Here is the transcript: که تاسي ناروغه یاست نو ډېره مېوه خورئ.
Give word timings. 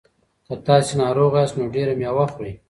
که 0.47 0.53
تاسي 0.67 0.93
ناروغه 1.01 1.39
یاست 1.41 1.55
نو 1.59 1.65
ډېره 1.75 1.93
مېوه 1.99 2.25
خورئ. 2.31 2.53